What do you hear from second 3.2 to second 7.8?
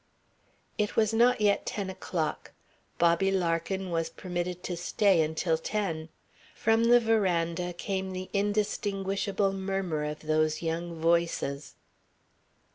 Larkin was permitted to stay until ten. From the veranda